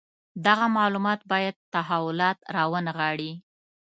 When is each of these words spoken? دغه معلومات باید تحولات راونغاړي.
دغه 0.45 0.65
معلومات 0.77 1.19
باید 1.31 1.55
تحولات 1.75 2.37
راونغاړي. 2.55 3.31